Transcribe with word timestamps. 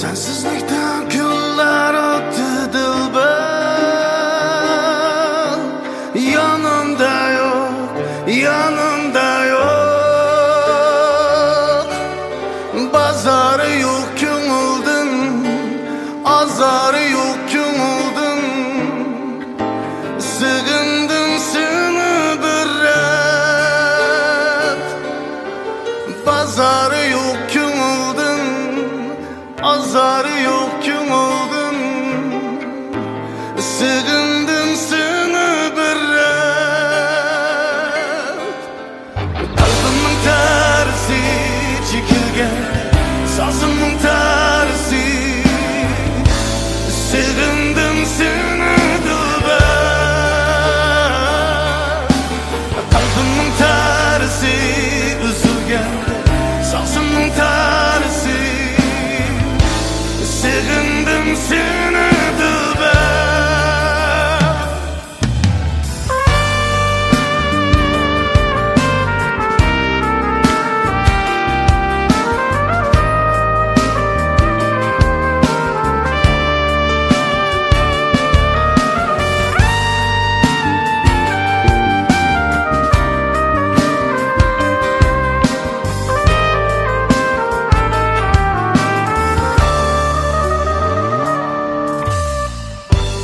Sensizlikten 0.00 1.08
günler 1.08 1.94
attı 1.94 2.72
dilber 2.72 3.50
Yanımda 6.32 7.30
yok, 7.30 7.72
yanımda 8.26 9.44
yok. 9.44 9.70
Bazarı 12.92 13.78
yok 13.78 14.08
kömüldün, 14.16 15.46
azarı 16.24 17.10
yok 17.10 17.38
kömüldün 17.52 18.40
Sığındım 20.18 21.38
seni 21.52 22.42
bir 22.42 22.68
ret 22.84 24.86
Bazarı 26.26 27.10
yok 27.10 27.19
azarı 29.90 30.42
yok 30.42 30.70
kömüldün 30.84 31.78
Sığındım 33.58 34.19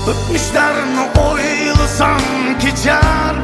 Öpmüşlerini 0.07 1.01
oylasam 1.31 2.21
geçer 2.63 3.35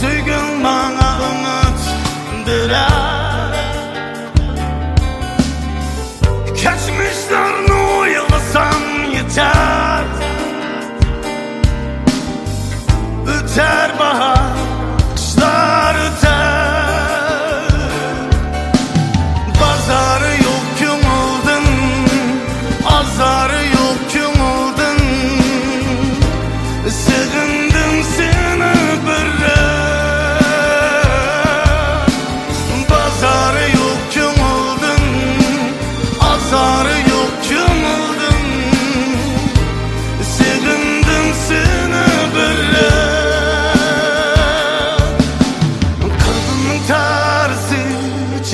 Söygün 0.00 0.64
bana 0.64 1.18
umut 1.30 1.80
diler 2.46 3.25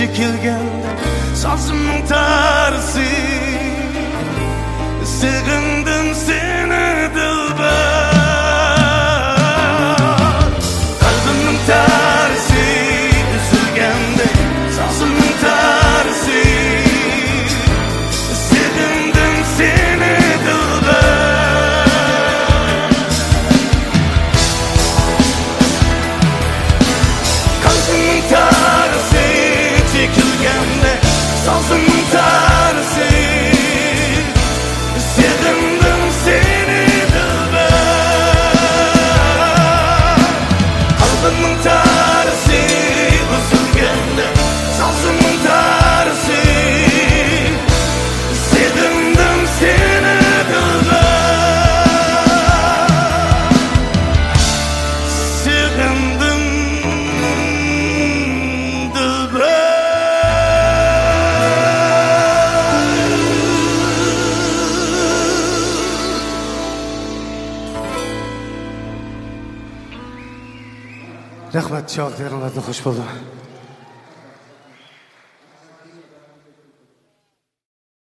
çekilgende 0.07 0.97
sazımın 1.35 2.07
tersi. 2.09 3.09
Silgin 5.05 5.81
tükenme 30.22 31.00
Sazın 31.47 31.87
ter 32.12 32.42
رغبت 71.55 71.87
چاق 71.87 72.19
درآمد 72.19 72.59
خوش 72.59 72.81
بودم 72.81 73.09